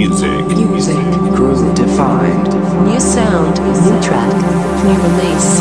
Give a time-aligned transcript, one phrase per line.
[0.00, 0.46] music.
[0.56, 0.96] Music.
[1.36, 2.48] Groove defined.
[2.88, 4.32] New sound, new track,
[4.82, 5.60] new release.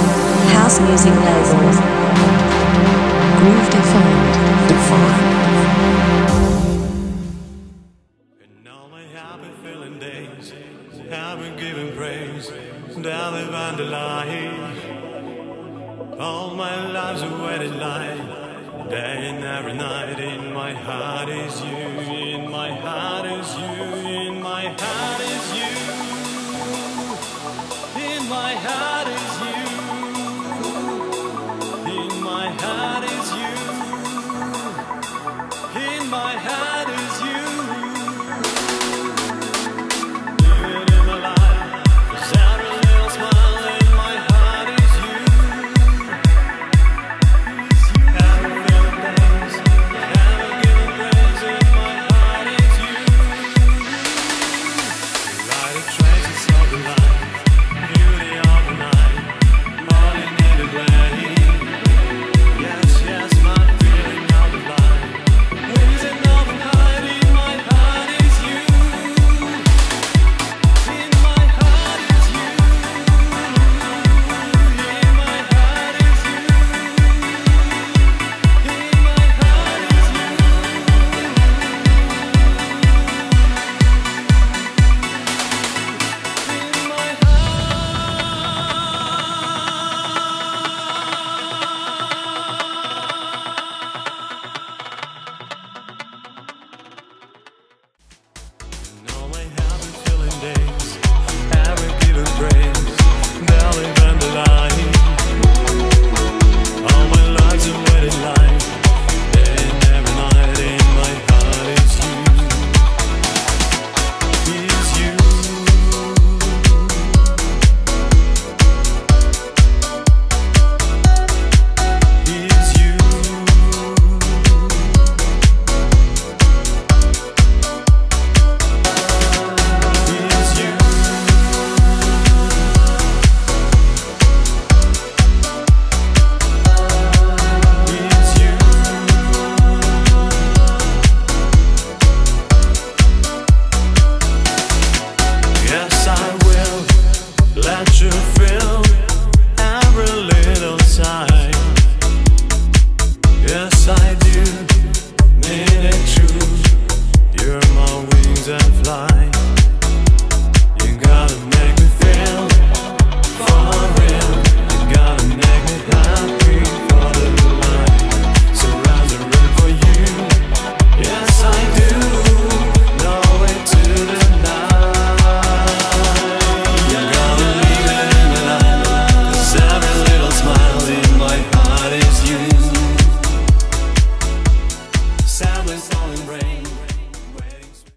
[0.55, 1.77] House music lasers.
[3.39, 4.35] Groove defined.
[4.69, 5.27] Defined.
[8.41, 10.53] And all my happy feeling days
[11.09, 12.47] have been giving praise
[13.01, 14.79] down and vandalize.
[16.17, 22.08] All my life's a wedded lie, day and every night in my heart is you.